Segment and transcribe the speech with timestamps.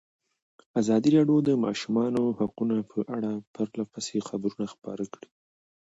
[0.81, 5.29] ازادي راډیو د د ماشومانو حقونه په اړه پرله پسې خبرونه خپاره کړي.